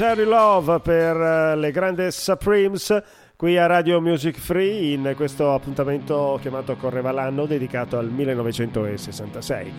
Hurry 0.00 0.24
Love 0.24 0.80
per 0.80 1.16
eh, 1.16 1.56
le 1.56 1.70
grandi 1.70 2.10
Supremes 2.10 3.02
qui 3.36 3.58
a 3.58 3.66
Radio 3.66 4.00
Music 4.00 4.38
Free 4.38 4.92
in 4.92 5.12
questo 5.16 5.52
appuntamento 5.52 6.38
chiamato 6.40 6.74
Correva 6.76 7.12
l'anno 7.12 7.46
dedicato 7.46 7.98
al 7.98 8.08
1966. 8.08 9.72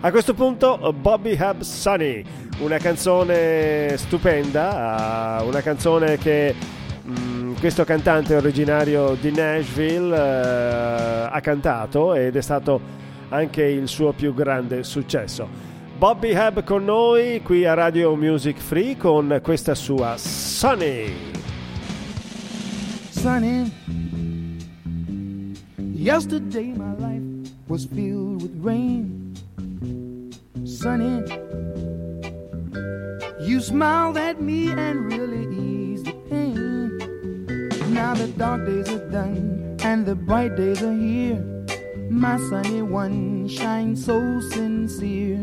A 0.00 0.10
questo 0.10 0.34
punto 0.34 0.92
Bobby 0.92 1.36
Hub 1.40 1.60
Sunny, 1.60 2.24
una 2.60 2.78
canzone 2.78 3.96
stupenda, 3.96 5.42
una 5.44 5.60
canzone 5.60 6.16
che 6.16 6.54
mh, 7.02 7.12
mm, 7.12 7.54
questo 7.54 7.84
cantante 7.84 8.34
originario 8.34 9.16
di 9.20 9.32
Nashville 9.32 10.16
uh, 10.16 11.28
ha 11.30 11.40
cantato 11.40 12.14
ed 12.14 12.36
è 12.36 12.42
stato 12.42 12.80
anche 13.30 13.62
il 13.64 13.88
suo 13.88 14.12
più 14.12 14.34
grande 14.34 14.84
successo. 14.84 15.69
Bobby 16.00 16.32
Hub 16.34 16.64
con 16.64 16.84
noi 16.84 17.42
qui 17.42 17.66
a 17.66 17.74
Radio 17.74 18.16
Music 18.16 18.56
Free 18.56 18.96
con 18.96 19.38
questa 19.42 19.74
sua 19.74 20.16
Sunny. 20.16 21.12
Sunny. 23.10 23.70
Yesterday 25.76 26.72
my 26.74 26.94
life 26.96 27.52
was 27.68 27.84
filled 27.84 28.40
with 28.40 28.64
rain. 28.64 29.34
Sunny. 30.64 31.22
You 33.40 33.60
smiled 33.60 34.16
at 34.16 34.40
me 34.40 34.70
and 34.70 35.12
really 35.12 35.54
eased 35.54 36.06
the 36.06 36.14
pain. 36.30 36.96
Now 37.92 38.14
the 38.14 38.28
dark 38.38 38.64
days 38.64 38.88
are 38.88 39.06
done 39.10 39.76
and 39.84 40.06
the 40.06 40.14
bright 40.14 40.56
days 40.56 40.82
are 40.82 40.94
here. 40.94 41.44
My 42.08 42.38
sunny 42.48 42.80
one 42.80 43.46
shines 43.48 44.06
so 44.06 44.40
sincere. 44.40 45.42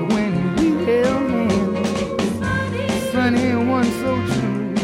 so 4.01 4.15
true. 4.33 4.75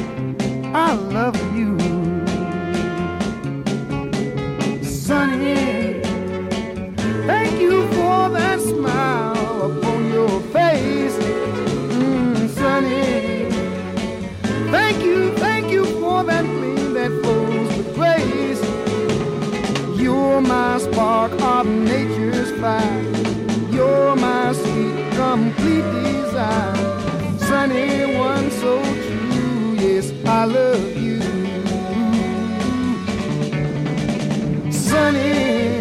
I 0.74 0.94
love 0.94 1.38
you, 1.58 1.78
Sunny. 4.84 6.02
Thank 7.26 7.60
you 7.60 7.88
for 7.98 8.30
that 8.38 8.60
smile 8.62 9.72
upon 9.72 10.12
your 10.14 10.40
face, 10.56 11.18
mm, 11.98 12.50
Sunny. 12.50 13.50
Thank 14.72 15.04
you, 15.04 15.36
thank 15.38 15.72
you 15.72 15.86
for 16.00 16.24
that 16.24 16.46
gleam 16.46 16.94
that 16.94 17.12
flows 17.24 17.70
with 17.78 17.96
grace. 17.96 18.62
You're 20.00 20.42
my 20.42 20.78
spark 20.78 21.32
of 21.42 21.66
nature's 21.66 22.52
fire. 22.62 23.17
I 30.38 30.46
love 30.46 30.96
you. 30.96 31.20
Sunny, 34.72 35.80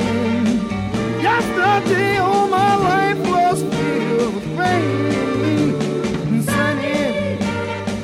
yesterday 1.20 2.16
all 2.16 2.48
my 2.48 2.74
life 2.76 3.18
was 3.18 3.60
filled 3.60 4.34
with 4.34 4.58
rain. 4.58 6.40
Sunny, 6.40 7.36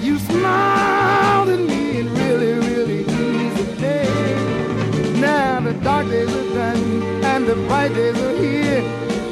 you 0.07 0.19
smiled 0.19 1.49
at 1.49 1.61
me 1.61 2.01
and 2.01 2.11
really, 2.19 2.53
really 2.69 3.01
eased 3.01 3.57
the 3.57 3.77
day. 3.81 5.21
Now 5.23 5.61
the 5.61 5.73
dark 5.73 6.07
days 6.09 6.29
are 6.29 6.55
done 6.55 7.25
and 7.25 7.47
the 7.47 7.55
bright 7.67 7.95
days 7.95 8.19
are 8.21 8.37
here. 8.37 8.83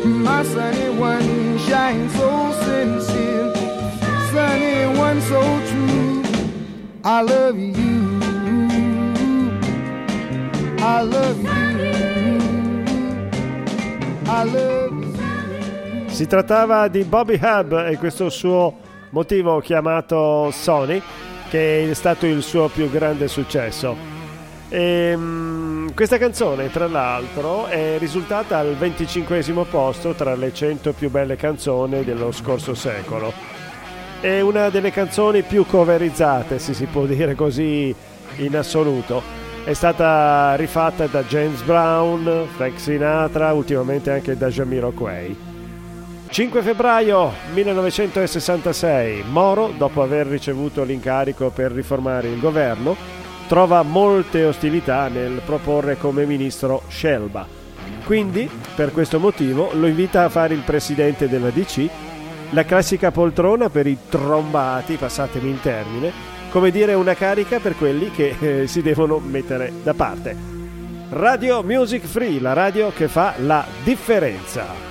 My 0.06 0.42
sunny 0.42 0.88
one 0.98 1.58
shines 1.58 2.14
so 2.14 2.52
sincere 2.64 3.52
sunny 4.32 4.98
one 4.98 5.20
so. 5.20 5.59
I 7.02 7.22
love 7.22 7.58
you. 7.58 8.20
I 10.80 11.02
love 11.02 11.40
you. 11.40 11.50
I 14.26 14.44
love 14.44 14.92
you. 14.92 16.08
Si 16.08 16.26
trattava 16.26 16.88
di 16.88 17.04
Bobby 17.04 17.38
Hub 17.40 17.86
e 17.88 17.96
questo 17.96 18.28
suo 18.28 18.76
motivo 19.10 19.60
chiamato 19.60 20.50
Sony, 20.50 21.00
che 21.48 21.88
è 21.88 21.94
stato 21.94 22.26
il 22.26 22.42
suo 22.42 22.68
più 22.68 22.90
grande 22.90 23.28
successo. 23.28 23.96
E, 24.68 25.14
um, 25.14 25.94
questa 25.94 26.18
canzone, 26.18 26.70
tra 26.70 26.86
l'altro, 26.86 27.64
è 27.64 27.96
risultata 27.98 28.58
al 28.58 28.76
25 28.76 29.42
posto 29.70 30.12
tra 30.12 30.34
le 30.34 30.52
100 30.52 30.92
più 30.92 31.08
belle 31.08 31.36
canzoni 31.36 32.04
dello 32.04 32.30
scorso 32.30 32.74
secolo 32.74 33.59
è 34.20 34.40
una 34.40 34.68
delle 34.68 34.90
canzoni 34.90 35.42
più 35.42 35.64
coverizzate, 35.64 36.58
se 36.58 36.74
si 36.74 36.84
può 36.84 37.06
dire 37.06 37.34
così 37.34 37.94
in 38.36 38.56
assoluto. 38.56 39.22
È 39.64 39.72
stata 39.72 40.54
rifatta 40.56 41.06
da 41.06 41.22
James 41.22 41.62
Brown, 41.62 42.46
Frank 42.54 42.78
Sinatra, 42.78 43.52
ultimamente 43.54 44.10
anche 44.10 44.36
da 44.36 44.48
Jamiroquai. 44.48 45.48
5 46.28 46.62
febbraio 46.62 47.32
1966, 47.54 49.24
Moro, 49.30 49.72
dopo 49.76 50.02
aver 50.02 50.26
ricevuto 50.26 50.84
l'incarico 50.84 51.48
per 51.48 51.72
riformare 51.72 52.28
il 52.28 52.38
governo, 52.38 52.96
trova 53.48 53.82
molte 53.82 54.44
ostilità 54.44 55.08
nel 55.08 55.40
proporre 55.44 55.96
come 55.96 56.26
ministro 56.26 56.82
Scelba. 56.88 57.46
Quindi, 58.04 58.48
per 58.74 58.92
questo 58.92 59.18
motivo, 59.18 59.70
lo 59.72 59.86
invita 59.86 60.24
a 60.24 60.28
fare 60.28 60.52
il 60.52 60.60
presidente 60.60 61.26
della 61.28 61.50
DC 61.50 61.88
la 62.50 62.64
classica 62.64 63.10
poltrona 63.10 63.68
per 63.68 63.86
i 63.86 63.96
trombati, 64.08 64.96
passatemi 64.96 65.50
il 65.50 65.60
termine, 65.60 66.12
come 66.50 66.70
dire 66.70 66.94
una 66.94 67.14
carica 67.14 67.60
per 67.60 67.76
quelli 67.76 68.10
che 68.10 68.34
eh, 68.38 68.66
si 68.66 68.82
devono 68.82 69.18
mettere 69.18 69.72
da 69.82 69.94
parte. 69.94 70.36
Radio 71.10 71.62
Music 71.62 72.04
Free, 72.04 72.40
la 72.40 72.52
radio 72.52 72.92
che 72.92 73.08
fa 73.08 73.34
la 73.38 73.64
differenza. 73.84 74.89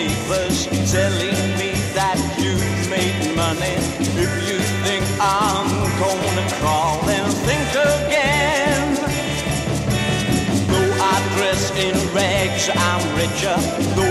Papers 0.00 0.64
telling 0.90 1.40
me 1.60 1.72
that 1.92 2.18
you 2.40 2.54
made 2.88 3.36
money. 3.36 3.76
If 4.00 4.32
you 4.48 4.58
think 4.84 5.04
I'm 5.20 5.68
gonna 6.00 6.46
crawl, 6.58 7.02
then 7.04 7.28
think 7.46 7.68
again. 7.92 8.94
Though 10.70 10.92
I 11.12 11.16
dress 11.36 11.62
in 11.84 11.94
rags, 12.14 12.70
I'm 12.88 13.02
richer. 13.20 14.09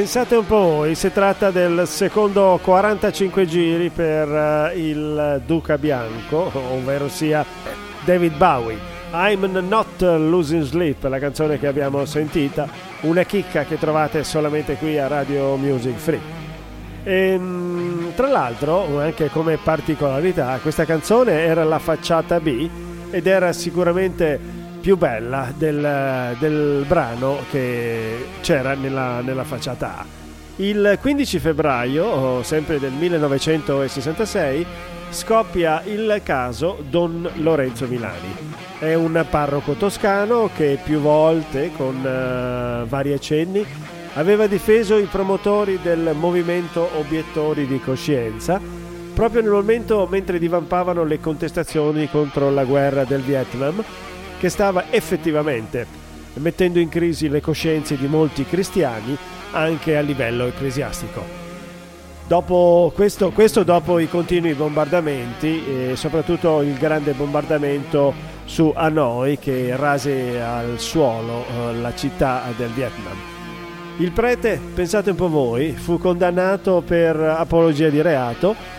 Pensate 0.00 0.34
un 0.34 0.46
po' 0.46 0.86
si 0.94 1.12
tratta 1.12 1.50
del 1.50 1.86
secondo 1.86 2.58
45 2.62 3.44
giri 3.44 3.90
per 3.90 4.28
eh, 4.30 4.88
il 4.88 5.42
Duca 5.44 5.76
Bianco, 5.76 6.50
ovvero 6.72 7.10
sia 7.10 7.44
David 8.02 8.34
Bowie. 8.38 8.78
I'm 9.12 9.44
not 9.68 10.00
losing 10.00 10.62
sleep, 10.62 11.02
la 11.04 11.18
canzone 11.18 11.58
che 11.58 11.66
abbiamo 11.66 12.06
sentita, 12.06 12.66
una 13.02 13.24
chicca 13.24 13.64
che 13.64 13.78
trovate 13.78 14.24
solamente 14.24 14.76
qui 14.76 14.98
a 14.98 15.06
Radio 15.06 15.56
Music 15.56 15.96
Free. 15.96 16.20
Ehm, 17.04 18.14
tra 18.14 18.28
l'altro, 18.28 19.00
anche 19.00 19.28
come 19.28 19.58
particolarità, 19.58 20.60
questa 20.62 20.86
canzone 20.86 21.40
era 21.40 21.62
la 21.62 21.78
facciata 21.78 22.40
B 22.40 22.70
ed 23.10 23.26
era 23.26 23.52
sicuramente 23.52 24.40
più 24.80 24.96
bella 24.96 25.52
del, 25.56 26.36
del 26.38 26.84
brano 26.86 27.38
che 27.50 28.26
c'era 28.40 28.74
nella, 28.74 29.20
nella 29.20 29.44
facciata 29.44 29.98
A. 29.98 30.06
Il 30.56 30.98
15 31.00 31.38
febbraio, 31.38 32.04
oh, 32.04 32.42
sempre 32.42 32.78
del 32.78 32.92
1966, 32.92 34.66
scoppia 35.10 35.82
il 35.84 36.20
caso 36.22 36.82
Don 36.88 37.28
Lorenzo 37.36 37.86
Milani. 37.86 38.36
È 38.78 38.94
un 38.94 39.24
parroco 39.28 39.74
toscano 39.74 40.50
che 40.54 40.78
più 40.82 40.98
volte, 41.00 41.70
con 41.76 42.04
eh, 42.04 42.84
vari 42.86 43.12
accenni, 43.12 43.64
aveva 44.14 44.46
difeso 44.46 44.96
i 44.96 45.04
promotori 45.04 45.78
del 45.82 46.14
movimento 46.14 46.88
Obiettori 46.98 47.66
di 47.66 47.80
Coscienza 47.80 48.60
proprio 49.14 49.42
nel 49.42 49.50
momento 49.50 50.06
mentre 50.10 50.38
divampavano 50.38 51.04
le 51.04 51.20
contestazioni 51.20 52.08
contro 52.08 52.50
la 52.50 52.64
guerra 52.64 53.04
del 53.04 53.20
Vietnam 53.20 53.84
che 54.40 54.48
stava 54.48 54.90
effettivamente 54.90 55.86
mettendo 56.34 56.78
in 56.78 56.88
crisi 56.88 57.28
le 57.28 57.42
coscienze 57.42 57.98
di 57.98 58.06
molti 58.06 58.46
cristiani 58.46 59.14
anche 59.50 59.98
a 59.98 60.00
livello 60.00 60.46
ecclesiastico. 60.46 61.22
Dopo 62.26 62.90
questo, 62.94 63.32
questo 63.32 63.64
dopo 63.64 63.98
i 63.98 64.08
continui 64.08 64.54
bombardamenti 64.54 65.92
soprattutto 65.94 66.62
il 66.62 66.78
grande 66.78 67.12
bombardamento 67.12 68.14
su 68.44 68.72
Hanoi 68.74 69.38
che 69.38 69.76
rase 69.76 70.40
al 70.40 70.78
suolo 70.78 71.44
eh, 71.44 71.74
la 71.74 71.94
città 71.94 72.44
del 72.56 72.70
Vietnam. 72.70 73.16
Il 73.98 74.12
prete, 74.12 74.58
pensate 74.72 75.10
un 75.10 75.16
po' 75.16 75.28
voi, 75.28 75.72
fu 75.72 75.98
condannato 75.98 76.82
per 76.86 77.16
apologia 77.16 77.90
di 77.90 78.00
reato 78.00 78.78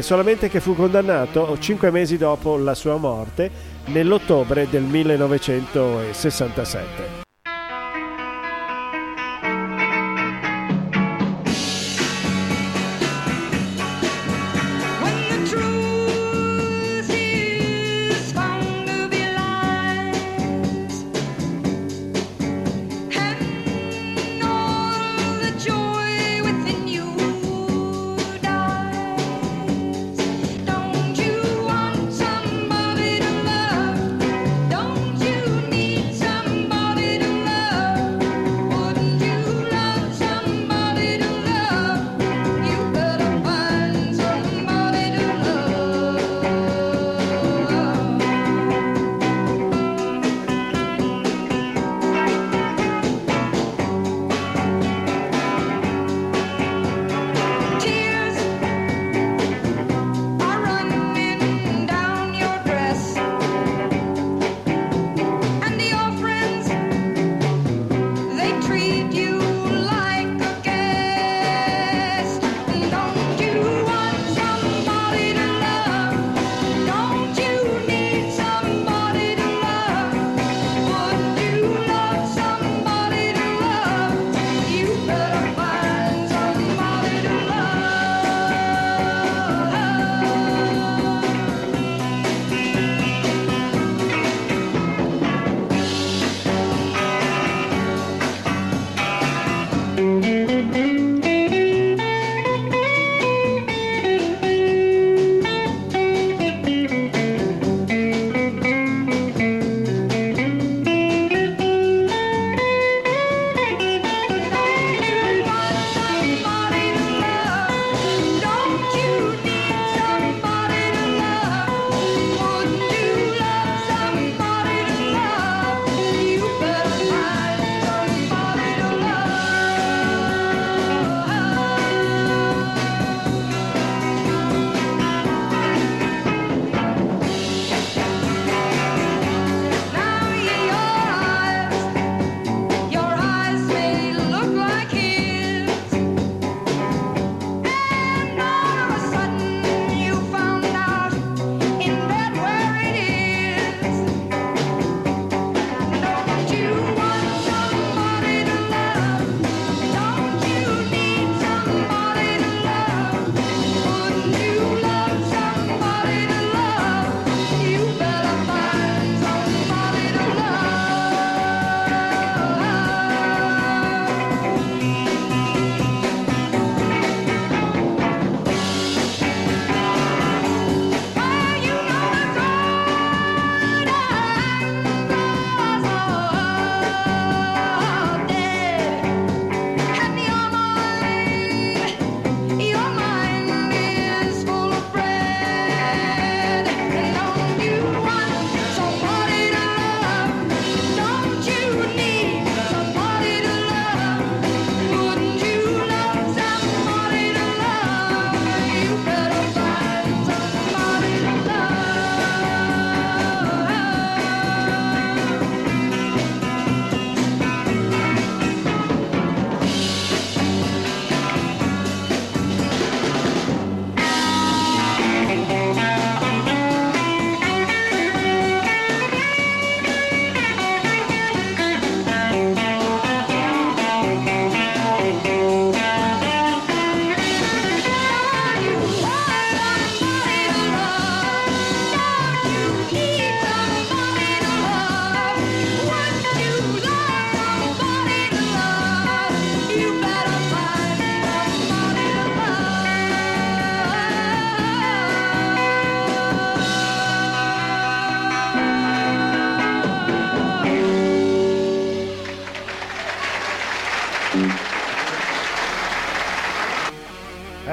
solamente 0.00 0.48
che 0.48 0.58
fu 0.58 0.74
condannato 0.74 1.56
cinque 1.60 1.92
mesi 1.92 2.16
dopo 2.18 2.56
la 2.56 2.74
sua 2.74 2.96
morte 2.96 3.48
nell'ottobre 3.86 4.68
del 4.68 4.82
1967. 4.82 7.25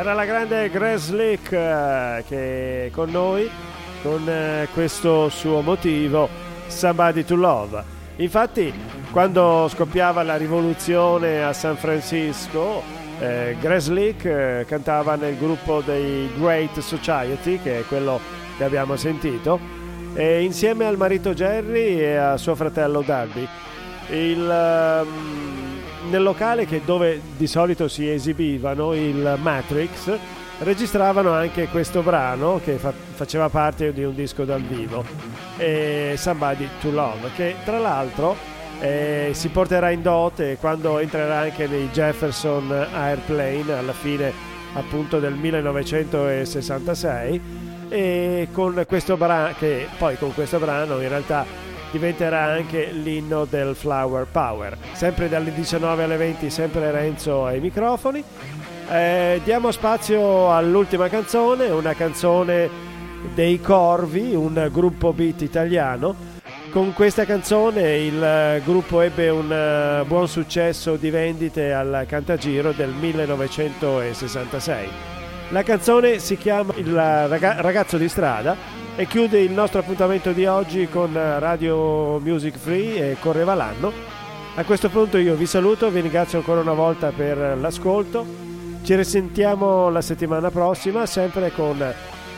Era 0.03 0.15
la 0.15 0.25
grande 0.25 0.69
Grace 0.69 0.97
Slick 0.97 1.53
eh, 1.53 2.25
che 2.27 2.87
è 2.87 2.91
con 2.91 3.09
noi 3.09 3.49
con 4.01 4.27
eh, 4.27 4.67
questo 4.73 5.29
suo 5.29 5.61
motivo 5.61 6.27
Somebody 6.67 7.23
to 7.23 7.35
Love. 7.35 7.81
Infatti, 8.17 8.73
quando 9.11 9.69
scoppiava 9.69 10.21
la 10.23 10.35
rivoluzione 10.35 11.41
a 11.41 11.53
San 11.53 11.77
Francisco, 11.77 12.83
eh, 13.17 13.55
Grace 13.61 13.85
Slick 13.85 14.25
eh, 14.25 14.65
cantava 14.67 15.15
nel 15.15 15.37
gruppo 15.37 15.79
dei 15.79 16.29
Great 16.37 16.79
Society, 16.79 17.61
che 17.61 17.79
è 17.79 17.85
quello 17.85 18.19
che 18.57 18.65
abbiamo 18.65 18.97
sentito, 18.97 19.57
e 20.15 20.43
insieme 20.43 20.85
al 20.85 20.97
marito 20.97 21.33
Jerry 21.33 21.97
e 21.97 22.15
a 22.17 22.35
suo 22.35 22.55
fratello 22.55 23.03
Darby. 23.03 23.47
Il, 24.09 24.49
ehm, 24.51 25.62
nel 26.09 26.23
locale 26.23 26.65
che 26.65 26.81
dove 26.83 27.21
di 27.37 27.47
solito 27.47 27.87
si 27.87 28.09
esibivano 28.09 28.93
il 28.93 29.37
Matrix 29.41 30.17
registravano 30.59 31.31
anche 31.31 31.67
questo 31.67 32.01
brano 32.01 32.59
che 32.63 32.77
fa- 32.77 32.91
faceva 32.91 33.49
parte 33.49 33.93
di 33.93 34.03
un 34.03 34.15
disco 34.15 34.45
dal 34.45 34.61
vivo 34.61 35.03
eh, 35.57 36.15
Somebody 36.17 36.67
to 36.79 36.91
Love 36.91 37.31
che 37.35 37.55
tra 37.65 37.79
l'altro 37.79 38.35
eh, 38.79 39.31
si 39.33 39.49
porterà 39.49 39.89
in 39.91 40.01
dote 40.01 40.57
quando 40.59 40.99
entrerà 40.99 41.39
anche 41.39 41.67
nei 41.67 41.89
Jefferson 41.89 42.71
Airplane 42.71 43.71
alla 43.71 43.93
fine 43.93 44.31
appunto 44.73 45.19
del 45.19 45.33
1966 45.33 47.41
e 47.89 48.47
con 48.51 48.83
questo 48.87 49.17
brano 49.17 49.53
che 49.57 49.87
poi 49.97 50.17
con 50.17 50.33
questo 50.33 50.59
brano 50.59 50.99
in 50.99 51.09
realtà 51.09 51.62
diventerà 51.93 52.45
anche 52.45 52.89
l'inno 52.91 53.45
del 53.45 53.75
Flower 53.75 54.25
Power. 54.29 54.75
Sempre 54.93 55.29
dalle 55.29 55.53
19 55.53 56.03
alle 56.03 56.17
20, 56.17 56.49
sempre 56.49 56.89
Renzo 56.89 57.45
ai 57.45 57.59
microfoni. 57.59 58.23
Eh, 58.89 59.39
diamo 59.43 59.69
spazio 59.71 60.51
all'ultima 60.51 61.07
canzone, 61.07 61.67
una 61.67 61.93
canzone 61.93 62.67
dei 63.35 63.61
Corvi, 63.61 64.33
un 64.33 64.69
gruppo 64.71 65.13
beat 65.13 65.41
italiano. 65.41 66.31
Con 66.71 66.93
questa 66.93 67.25
canzone 67.25 67.97
il 67.97 68.61
gruppo 68.65 69.01
ebbe 69.01 69.29
un 69.29 69.51
eh, 69.51 70.03
buon 70.07 70.27
successo 70.27 70.95
di 70.95 71.11
vendite 71.11 71.73
al 71.73 72.05
Cantagiro 72.07 72.71
del 72.71 72.89
1966. 72.89 74.87
La 75.49 75.61
canzone 75.61 76.17
si 76.17 76.35
chiama 76.37 76.73
Il 76.77 76.91
raga- 76.91 77.61
ragazzo 77.61 77.97
di 77.97 78.09
strada 78.09 78.72
e 78.95 79.07
chiude 79.07 79.39
il 79.39 79.51
nostro 79.51 79.79
appuntamento 79.79 80.31
di 80.31 80.45
oggi 80.45 80.87
con 80.87 81.13
Radio 81.13 82.19
Music 82.19 82.57
Free 82.57 83.11
e 83.11 83.17
correva 83.19 83.55
l'anno. 83.55 83.91
A 84.55 84.63
questo 84.63 84.89
punto 84.89 85.17
io 85.17 85.35
vi 85.35 85.47
saluto, 85.47 85.89
vi 85.89 86.01
ringrazio 86.01 86.37
ancora 86.37 86.61
una 86.61 86.73
volta 86.73 87.11
per 87.11 87.57
l'ascolto. 87.57 88.25
Ci 88.83 88.95
risentiamo 88.95 89.89
la 89.89 90.01
settimana 90.01 90.51
prossima 90.51 91.05
sempre 91.05 91.51
con 91.51 91.83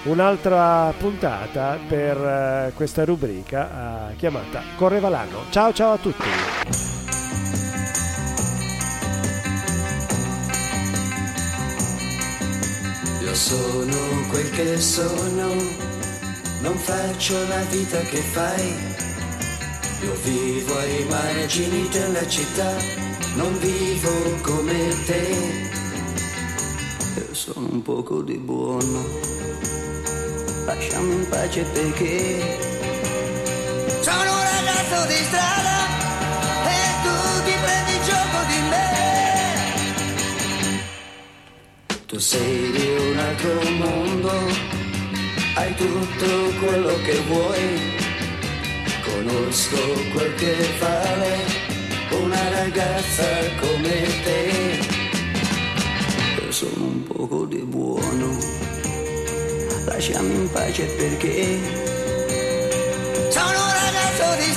un'altra 0.03 0.93
puntata 0.97 1.77
per 1.87 2.17
eh, 2.17 2.71
questa 2.75 3.03
rubrica 3.03 4.11
eh, 4.11 4.15
chiamata 4.15 4.61
Correva 4.75 5.09
l'anno. 5.09 5.43
Ciao 5.49 5.73
ciao 5.73 5.93
a 5.93 5.97
tutti. 5.97 6.23
Sono 13.35 13.97
quel 14.29 14.49
che 14.51 14.77
sono, 14.79 15.49
non 16.61 16.77
faccio 16.77 17.47
la 17.47 17.61
vita 17.69 17.99
che 18.01 18.17
fai. 18.17 19.03
Io 20.03 20.13
vivo 20.23 20.77
ai 20.77 21.05
margini 21.09 21.87
della 21.89 22.27
città, 22.27 22.71
non 23.35 23.57
vivo 23.59 24.11
come 24.41 25.03
te. 25.05 25.73
Io 27.17 27.33
sono 27.33 27.67
un 27.71 27.81
poco 27.81 28.21
di 28.21 28.37
buono, 28.37 29.05
lasciami 30.65 31.13
in 31.13 31.27
pace 31.29 31.61
perché 31.63 32.73
sono 34.01 34.31
un 34.31 34.43
ragazzo 34.55 35.07
di 35.07 35.23
strada 35.23 35.77
e 36.65 36.77
tu 37.03 37.15
ti 37.45 37.53
prendi 37.63 37.93
gioco 38.05 38.39
di 38.47 38.59
me. 38.69 38.87
Tu 42.05 42.19
sei 42.19 42.71
di 42.71 42.87
un 43.09 43.17
altro 43.17 43.69
mondo, 43.71 44.31
hai 45.55 45.73
tutto 45.75 46.27
quello 46.59 47.01
che 47.01 47.19
vuoi. 47.27 47.93
Conosco 49.03 49.77
quel 50.13 50.35
che 50.35 50.55
vale 50.79 51.63
una 52.21 52.49
ragazza 52.49 53.23
come 53.59 54.05
te. 54.23 54.79
Io 56.43 56.51
sono 56.51 56.85
un 56.85 57.03
poco 57.03 57.45
di 57.45 57.63
buono, 57.63 58.37
lasciami 59.85 60.33
in 60.33 60.49
pace 60.51 60.85
perché 60.85 61.59
sono 63.29 63.47
un 63.47 63.73
ragazzo 63.83 64.43
di 64.43 64.51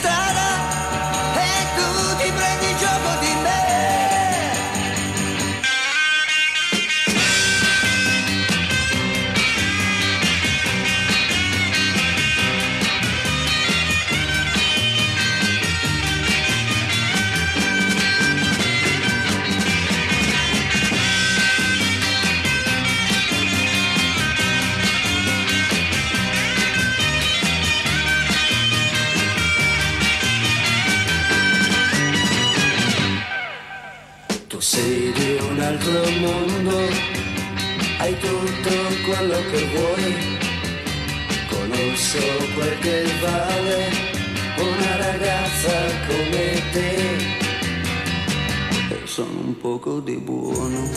poco 49.79 50.01
di 50.01 50.17
buono, 50.17 50.89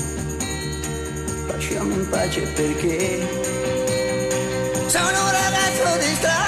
lasciami 1.48 1.94
in 1.94 2.10
pace 2.10 2.42
perché 2.42 3.20
sono 4.88 5.08
un 5.08 5.32
ragazzo 5.32 6.00
di 6.00 6.16
strada 6.16 6.41